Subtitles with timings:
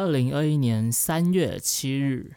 [0.00, 2.32] 二零二一年三月七日，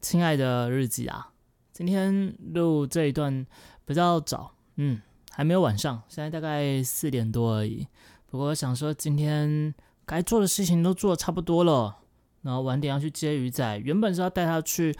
[0.00, 1.32] 亲爱的日记啊，
[1.72, 3.44] 今天录这一段
[3.84, 5.02] 比较早，嗯，
[5.32, 7.84] 还没有晚上，现在大概四点多而已。
[8.30, 9.74] 不过想说，今天
[10.06, 11.98] 该做的事情都做的差不多了，
[12.42, 14.96] 然后晚点要去接鱼仔，原本是要带他去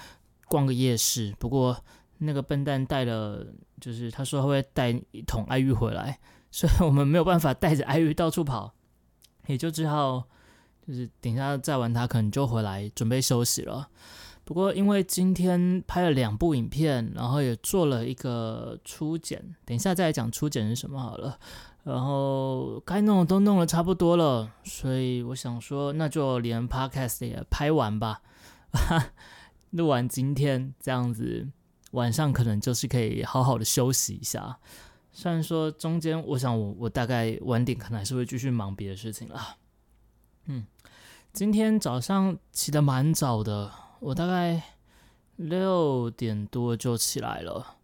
[0.49, 1.81] 逛个夜市，不过
[2.19, 3.47] 那个笨蛋带了，
[3.81, 6.19] 就是他说会带一桶爱玉回来，
[6.51, 8.75] 所以我们没有办法带着爱玉到处跑，
[9.47, 10.27] 也就只好。
[10.89, 13.87] 就是等一下再玩，他可能就回来准备休息了。
[14.43, 21.39] 不过因为今天拍了两部影片，然后也做了一个初剪，等一下再来讲初剪是什么好了。
[21.85, 28.23] 然后该弄的都弄了差不多了，所以我想说，那就连 podcast 也拍完吧。
[29.73, 31.47] 录完今天这样子，
[31.91, 34.59] 晚上可能就是可以好好的休息一下。
[35.13, 39.57] 虽然说中间，我想我我大概晚点可能还是会继续忙别的事情了。
[40.49, 40.67] 嗯。
[41.33, 43.71] 今天早上起得蛮早的，
[44.01, 44.61] 我大概
[45.37, 47.77] 六点多就起来了，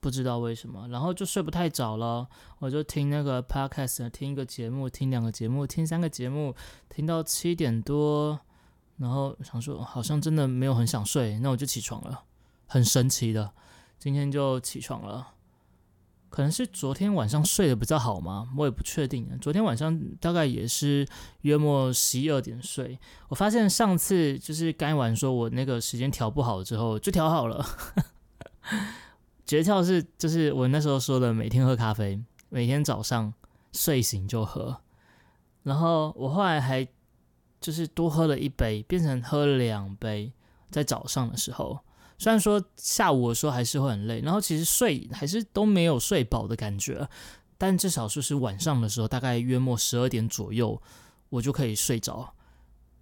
[0.00, 2.28] 不知道为什么，然后就睡不太早了。
[2.58, 6.54] 我就听那个 podcast，听一个节目，听两个节目，听三个节目，
[6.90, 8.38] 听到七点多，
[8.96, 12.24] 然后想说好像真的没有很想睡，那我就起床了，
[12.66, 13.52] 很神奇的，
[13.98, 15.34] 今天就起床了。
[16.30, 18.48] 可能是昨天晚上睡得比较好吗？
[18.56, 19.26] 我也不确定。
[19.40, 21.06] 昨天晚上大概也是
[21.40, 22.98] 约莫十一二点睡。
[23.28, 27.64] 我发现上次就是干完说我那个时间调不好之后就调好了。
[29.46, 33.32] 诀窍是就是我那时候说的每天喝咖啡，每天早上
[33.72, 34.80] 睡醒就喝。
[35.62, 36.86] 然后我后来还
[37.60, 40.32] 就是多喝了一杯，变成喝两杯，
[40.70, 41.80] 在早上的时候。
[42.18, 47.08] 虽然说下午的时候还是会很累，然后其实睡还是都没有睡饱的感觉，
[47.56, 50.82] 但至少就是晚上的时候，大概约莫十二点左右，
[51.30, 52.34] 我就可以睡着，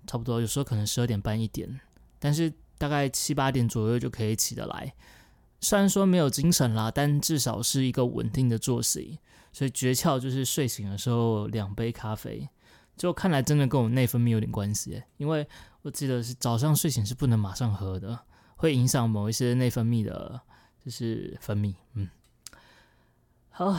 [0.07, 1.81] 差不多有时候可能十二点半一点，
[2.19, 4.95] 但是大概七八点左右就可以起得来。
[5.61, 9.19] 虽然说没有精神啦，但至少是一个稳定的作息。
[9.53, 12.47] 所以诀窍就是睡醒的时候两杯咖啡，
[12.95, 15.49] 就看来真的跟我内分泌有点关系，因为
[15.81, 18.21] 我记得是早上睡醒是不能马上喝的。
[18.57, 20.41] 会影响某一些内分泌的，
[20.85, 21.75] 就是分泌。
[21.93, 22.09] 嗯，
[23.51, 23.79] 好，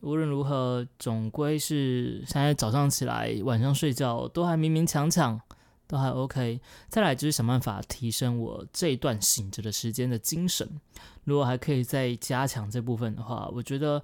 [0.00, 5.38] 无论如何，总归是现在早上起来，晚上睡觉都还勉勉强强，
[5.86, 6.60] 都还 OK。
[6.88, 10.80] 再来就是想办法提升我这一段醒着的时间的精神。
[11.24, 14.02] 如果还可以再加强这部分的话，我觉得，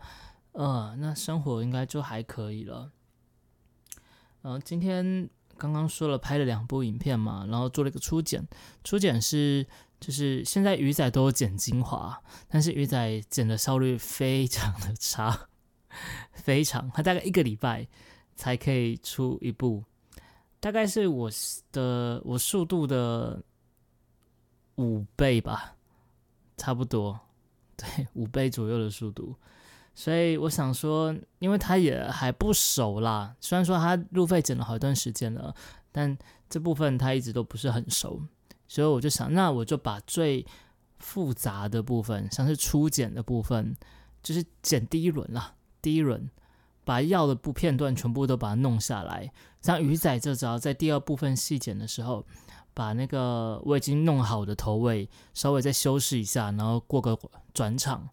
[0.52, 2.90] 呃，那生活应该就还可以了。
[4.42, 8.46] 嗯，今天刚刚说了拍了两部影片嘛，然后做了一个初剪，
[8.84, 9.66] 初剪是。
[10.00, 12.18] 就是现在鱼仔都有剪精华，
[12.48, 15.48] 但是鱼仔剪的效率非常的差，
[16.32, 17.86] 非常，他大概一个礼拜
[18.34, 19.84] 才可以出一部，
[20.58, 21.30] 大概是我
[21.70, 23.42] 的我速度的
[24.76, 25.76] 五倍吧，
[26.56, 27.20] 差不多，
[27.76, 29.36] 对，五倍左右的速度，
[29.94, 35.54] 所以我想说，因为他也还不熟啦，虽然说他路费剪了好一段时间了，
[35.92, 36.16] 但
[36.48, 38.22] 这部分他一直都不是很熟。
[38.70, 40.46] 所以我就想，那我就把最
[41.00, 43.76] 复杂的部分，像是初剪的部分，
[44.22, 46.30] 就是剪第一轮啦，第一轮
[46.84, 49.28] 把要的部片段全部都把它弄下来。
[49.60, 52.24] 像鱼仔这招，在第二部分细剪的时候，
[52.72, 57.18] 把那个我已经弄好的头尾稍微再修饰一下，然后过个
[57.52, 58.08] 转场，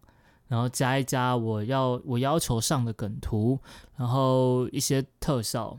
[0.48, 3.60] 然后加一加我要我要求上的梗图，
[3.94, 5.78] 然后一些特效，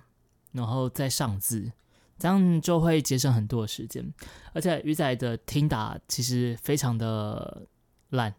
[0.54, 1.74] 然后再上字。
[2.20, 4.14] 这样就会节省很多的时间，
[4.54, 7.66] 而且鱼仔的听打其实非常的
[8.10, 8.36] 烂。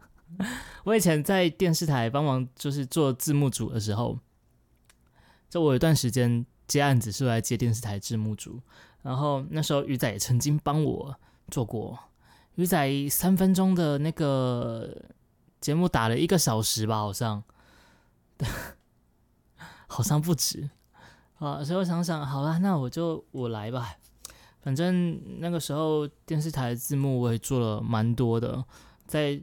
[0.84, 4.18] 我以前在电视台帮忙就是做字幕组的时候，
[5.48, 8.60] 就我有一段时间接案子是来接电视台字幕组，
[9.02, 11.18] 然后那时候鱼仔也曾经帮我
[11.50, 11.98] 做过。
[12.56, 14.94] 鱼仔三分钟的那个
[15.60, 17.42] 节目打了一个小时吧，好像，
[19.86, 20.68] 好像不止。
[21.38, 23.94] 啊，所以我想想，好了，那我就我来吧。
[24.60, 28.64] 反正那个时候电视台字幕我也做了蛮多的，
[29.06, 29.40] 在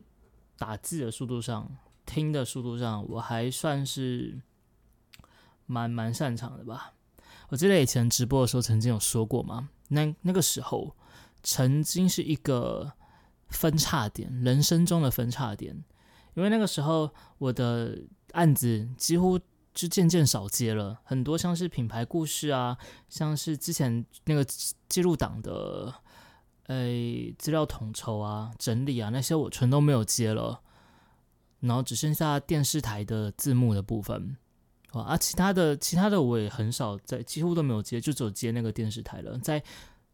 [0.57, 1.69] 打字的速度上、
[2.05, 4.41] 听的速度上，我还算是
[5.65, 6.93] 蛮蛮擅长的吧。
[7.47, 10.93] 我记得以前直播的时候曾经有说过嘛，那那个时候
[11.43, 12.91] 曾经是一个
[13.47, 15.73] 分叉点，人生中的分叉点，
[16.33, 17.97] 因为那个时候我的
[18.33, 19.39] 案子几乎。
[19.75, 22.75] 就渐渐少接了很多，像是品牌故事啊，
[23.09, 24.43] 像是之前那个
[24.89, 25.93] 记录档的，
[26.67, 30.61] 诶资料统筹啊、整理啊那些，我全都没有接了。
[31.61, 34.37] 然后只剩下电视台的字幕的部分，
[34.93, 39.37] 哇啊，其他的其他的我也很少在，几乎都没有接，就只有接那个电视台了。
[39.39, 39.61] 在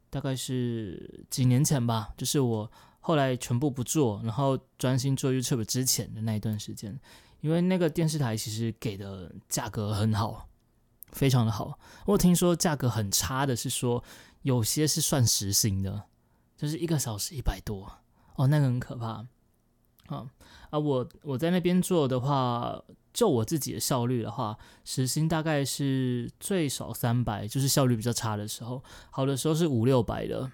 [0.09, 2.71] 大概是几年前吧，就是我
[3.01, 6.97] 后来全部不做，然后专心做 YouTube 之前的那一段时间，
[7.41, 10.47] 因为那个电视台其实给的价格很好，
[11.11, 11.77] 非常的好。
[12.05, 14.03] 我听说价格很差的是说
[14.43, 16.03] 有些是算时薪的，
[16.55, 17.91] 就是一个小时一百多
[18.35, 19.25] 哦，那个很可怕。
[20.07, 20.29] 啊
[20.69, 22.81] 啊，我我在那边做的话，
[23.13, 30.51] 就我自己的效率的话，时薪大概是最少三百，就是效率比较差的时候，好的时候是五六百的，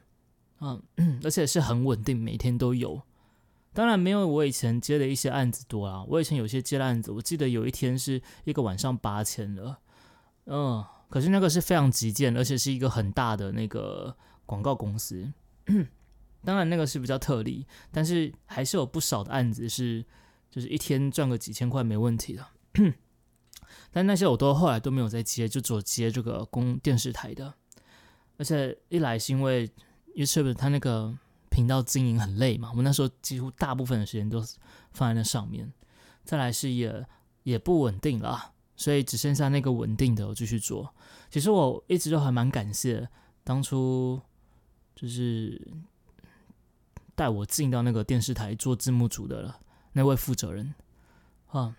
[0.60, 0.82] 嗯，
[1.24, 3.02] 而且是很稳定，每天都有。
[3.78, 9.78] 当然没有我以前接的一些案子多啊，我以前有些接的案子，我记得有一天是一个晚上八千的，
[10.46, 15.32] 嗯，可是那个是非常急件，而且是一个很大的那个广告公司。
[16.44, 20.04] 当然，那个是比较特例，但是还是有不少的案子是，
[20.50, 22.44] 就是一天赚个几千块没问题的。
[23.94, 27.54] 但那些我都后来都没有再接，就只接这个公电视台的。
[28.38, 29.70] 而且一来是因为
[30.16, 31.16] YouTube 它那个
[31.58, 34.40] 频道经营很累嘛，我们那时候几乎大部分的时间都
[34.92, 35.74] 放在那上面。
[36.24, 37.04] 再来是也
[37.42, 40.94] 也不稳定了，所以只剩下那个稳定的我继续做。
[41.32, 43.10] 其实我一直都还蛮感谢
[43.44, 44.22] 当初
[44.96, 45.60] 就是。
[47.16, 49.60] 带我进到那个电视台做字幕组的了
[49.94, 50.76] 那位负责人，
[51.48, 51.76] 啊，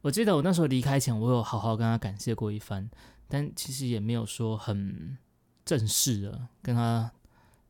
[0.00, 2.88] 我记得我那时候离开前，我有好好跟他感谢过一番，
[3.28, 5.18] 但其实也没有说很
[5.66, 7.12] 正式的跟他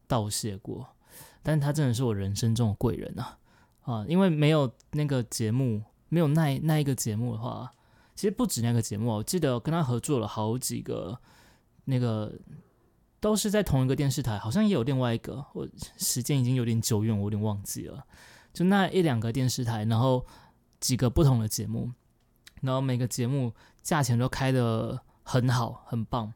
[0.07, 0.87] 道谢过。
[1.49, 3.39] 但他真的是我人生中的贵人啊！
[3.85, 7.73] 啊，因为没有那个节目，没有那那一个节目的话，
[8.15, 11.19] 其实不止那个节目，我记得跟他合作了好几个
[11.87, 12.39] 那个。
[13.21, 15.67] 都是在同一个电视台，好像也有另外一个，我
[15.97, 18.07] 时间已经有点久远，我有点忘记了。
[18.53, 20.25] 就那一两个电视台，然后
[20.79, 21.91] 几个不同的节目，
[22.61, 23.53] 然后每个节目
[23.83, 26.33] 价钱都开的很好，很棒。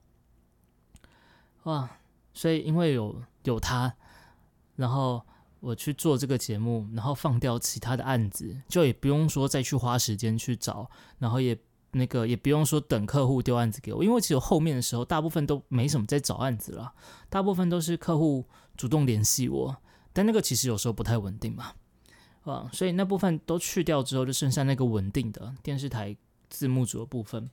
[1.62, 1.88] 哇！
[2.34, 3.94] 所以因为有有他，
[4.82, 5.24] 然后
[5.60, 11.56] 我去做这个节目，然后放掉其他的案子，就也不用说再去花时间去找，然后也。
[11.94, 16.90] 那个也不用说等客户丢案子给我，因为其实后面的时候大部分都没什么在找案子了，
[17.28, 18.46] 大部分都是客户
[18.78, 19.76] 主动联系我，
[20.10, 21.74] 但那个其实有时候不太稳定嘛，
[22.44, 26.16] 啊，所以那部分都去掉之后，就剩下那个稳定的电视台
[26.48, 27.50] 字幕组的部分，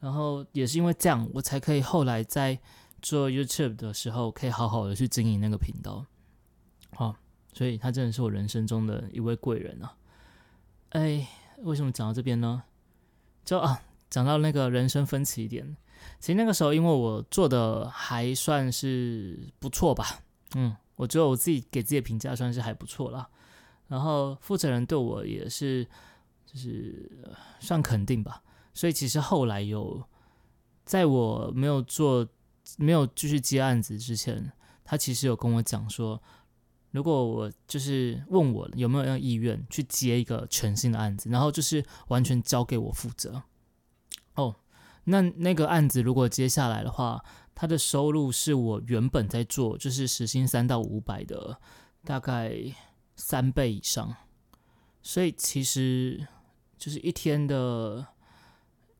[0.00, 2.58] 然后也是因为这样，我才可以后来在
[3.00, 6.04] 做 YouTube 的时候，可以好好的去经营那个频道，
[6.94, 7.14] 好，
[7.52, 9.96] 所以他真的是我人生中的一位贵人啊，
[10.90, 11.26] 哎，
[11.58, 12.62] 为什么讲到这边呢？
[13.44, 15.76] 就啊，讲到那个人生分歧点，
[16.20, 20.22] 其实那个时候因为我做的还算是不错吧，
[20.54, 23.28] 嗯，我觉得我自己给自己的评价算是还不错啦。
[23.88, 25.84] 然后负责人对我也是，
[26.46, 27.10] 就是
[27.60, 28.42] 算肯定吧。
[28.72, 30.02] 所以其实后来有，
[30.84, 32.26] 在我没有做、
[32.78, 34.50] 没有继续接案子之前，
[34.84, 36.22] 他其实有跟我讲说，
[36.92, 43.42] 如果我就是问我有没有要意愿去接一个全新的案子，然后就是完全交给我负责。
[44.34, 44.54] 哦，
[45.04, 47.24] 那那个案子如果接下来的话，
[47.54, 51.60] 他的收入是我原本在做，就是时薪三到五百的
[52.04, 52.56] 大概
[53.16, 54.14] 三倍以上，
[55.02, 56.26] 所以其实
[56.78, 58.06] 就是一天的，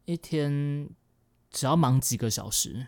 [0.05, 0.88] 一天
[1.50, 2.87] 只要忙几个小时，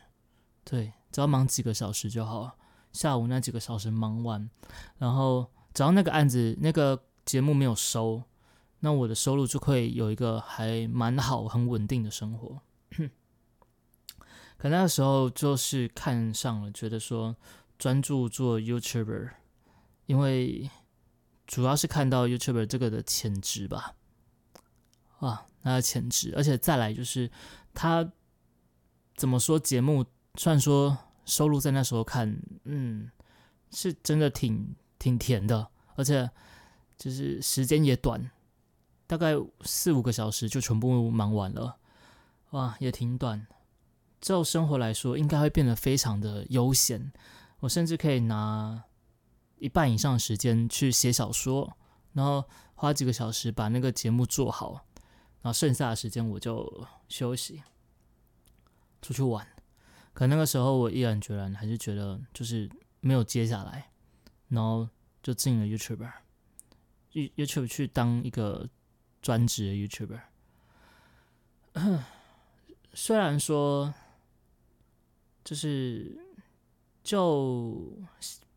[0.64, 2.56] 对，只要忙几个小时就好，
[2.94, 4.48] 下午那几个小时忙完，
[4.96, 8.22] 然后只要那个案子那个节目没有收。
[8.80, 12.60] 那我的收入就会有一个还蛮好、很稳定的生活。
[14.58, 17.34] 可那个时候就是看上了，觉得说
[17.78, 19.30] 专注做 YouTuber，
[20.04, 20.70] 因为
[21.46, 23.94] 主要是看到 YouTuber 这个的潜质吧。
[25.20, 27.30] 啊，那潜质，而且再来就是
[27.72, 28.12] 他
[29.16, 33.10] 怎么说节目，虽然说收入在那时候看，嗯，
[33.70, 36.30] 是真的挺挺甜的，而且
[36.96, 38.30] 就是时间也短。
[39.06, 41.76] 大概四五个小时就全部忙完了，
[42.50, 43.46] 哇，也挺短。
[44.20, 47.12] 就生活来说，应该会变得非常的悠闲。
[47.60, 48.84] 我甚至可以拿
[49.58, 51.76] 一半以上时间去写小说，
[52.12, 54.86] 然后花几个小时把那个节目做好，
[55.42, 57.62] 然后剩下的时间我就休息，
[59.02, 59.46] 出去玩。
[60.14, 63.90] 可那个时候我毅然决然，还是觉得就是没有接下来，
[64.48, 64.88] 然后
[65.22, 68.66] 就进了 YouTube，YouTube 去当一个。
[69.24, 70.20] 专职的 YouTuber，
[72.92, 73.94] 虽然说
[75.42, 76.18] 就是
[77.02, 77.90] 就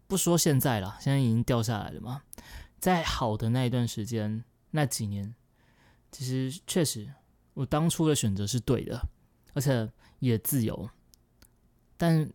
[0.07, 2.21] 不说现在了，现在已经掉下来了嘛。
[2.79, 5.33] 在好的那一段时间，那几年，
[6.11, 7.13] 其实确实
[7.53, 9.07] 我当初的选择是对的，
[9.53, 10.89] 而且也自由。
[11.97, 12.29] 但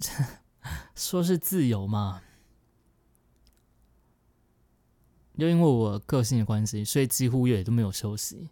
[0.95, 2.21] 说是自由嘛，
[5.39, 8.51] 就因为我个性的关系，所以几乎也都没有休息。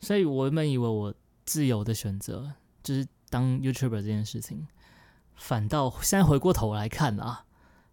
[0.00, 1.12] 所以我原本以为我
[1.44, 4.66] 自由的选择就是当 YouTuber 这件事情，
[5.34, 7.44] 反倒现在回过头来看啊，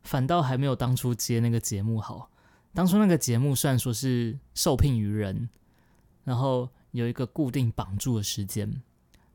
[0.04, 2.30] 反倒还没有当初接那个节目好。
[2.74, 5.50] 当初那个节目虽然说是受聘于人，
[6.24, 8.84] 然后有一个固定绑住的时间，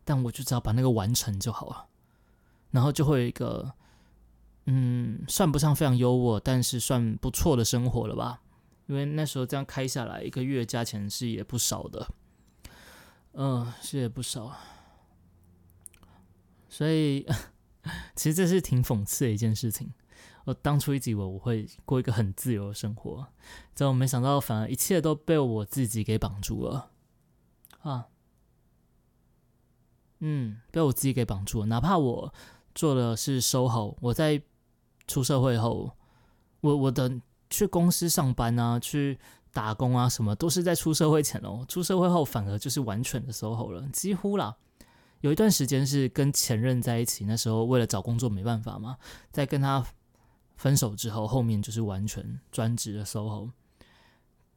[0.05, 1.89] 但我就只要把那个完成就好了，
[2.71, 3.73] 然后就会有一个，
[4.67, 8.41] 嗯，算不上非常优渥，但是算不错的生活了吧？
[8.87, 12.09] 因为那时候这样开下来，一个月价钱是也不少的，
[13.33, 14.53] 嗯，是也不少，
[16.69, 17.25] 所以
[18.17, 19.93] 其实这是挺讽刺的一件事情。
[20.45, 23.29] 我当初一直以为我会过一个很自由的生活，
[23.75, 26.91] 结果没想到反而一切都被我自己给绑住了
[27.83, 28.09] 啊！
[30.19, 31.67] 嗯，被我自己给绑住了。
[31.67, 32.35] 哪怕我
[32.75, 34.41] 做的是 SOHO，，我在
[35.07, 35.91] 出社会后，
[36.61, 39.19] 我我的去公司上班啊，去
[39.53, 41.65] 打工啊，什么都是在出社会前哦。
[41.69, 44.57] 出社会后反而就是完全的 SOHO 了，几乎啦。
[45.21, 48.97] 有一段时间是跟前任在一起，那时候为了找工作没办法嘛，
[49.31, 49.85] 在跟他。
[50.57, 53.51] 分手之后，后面就是完全专职的 SOHO，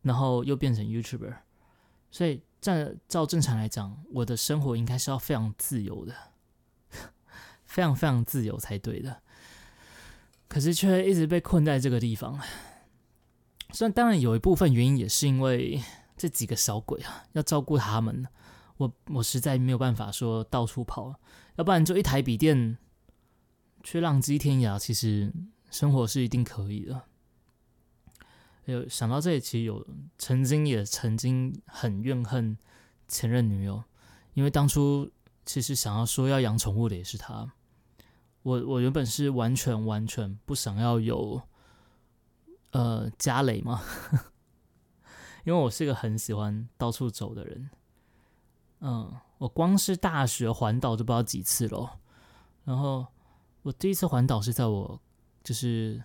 [0.01, 1.33] 然后又变成 YouTuber，
[2.11, 2.73] 所以照
[3.07, 6.13] 照正常来讲，我的生活应该是要非常自由的，
[7.73, 9.21] 非常非常自由才对的。
[10.47, 12.39] 可是却一直被困在这个地方。
[13.71, 15.81] 虽然当然有一部分原因也是因为
[16.15, 18.27] 这几个小鬼啊，要照顾他们，
[18.77, 21.19] 我我实在没有办法说到处跑，
[21.55, 22.77] 要不然就一台笔电
[23.81, 25.33] 去浪迹天涯，其实。
[25.71, 27.01] 生活是一定可以的。
[28.65, 29.83] 有想到这里，其实有
[30.19, 32.55] 曾经也曾经很怨恨
[33.07, 33.83] 前任女友，
[34.35, 35.09] 因为当初
[35.47, 37.51] 其实想要说要养宠物的也是他。
[38.43, 41.41] 我我原本是完全完全不想要有
[42.71, 43.81] 呃家累嘛，
[45.43, 47.69] 因为我是一个很喜欢到处走的人。
[48.81, 51.99] 嗯，我光是大学环岛就不知道几次了。
[52.63, 53.07] 然后
[53.63, 55.01] 我第一次环岛是在我。
[55.43, 56.01] 就是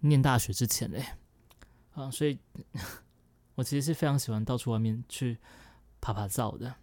[0.00, 1.06] 念大学之前嘞，
[1.92, 2.40] 啊，所以
[3.54, 5.38] 我其实是非常喜欢到处外面去
[6.00, 6.74] 爬爬照的，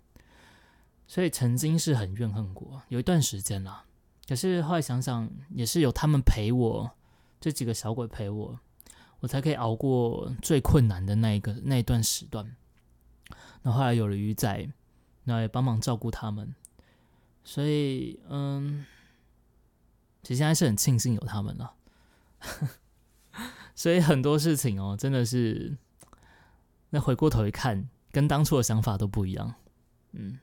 [1.06, 3.84] 所以曾经是很怨恨过，有一段时间啦。
[4.32, 6.90] 可是后来想想，也是有他们陪我，
[7.42, 8.58] 这几个小鬼陪我，
[9.20, 12.56] 我才可以熬过最困难的那一个那一段时段。
[13.64, 14.70] 那后来有了鱼仔，
[15.26, 16.56] 那也帮忙照顾他们，
[17.44, 18.86] 所以嗯，
[20.24, 21.74] 其实现在是很庆幸有他们了。
[23.76, 25.76] 所以很多事情哦，真的是，
[26.92, 29.56] 那回过头一看，跟当初的想法都不一样，
[30.14, 30.40] 嗯。